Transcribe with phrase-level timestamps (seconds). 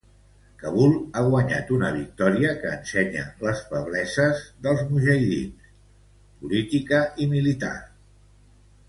[0.61, 5.69] Kabul ha guanyat una victòria que ensenya les febleses dels mujahidins,
[6.41, 7.73] política i militar.